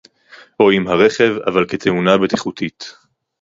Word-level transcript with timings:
או 0.59 0.71
עם 0.71 0.87
הרכב 0.87 1.33
אבל 1.47 1.65
כתאונה 1.67 2.17
בטיחותית 2.17 2.93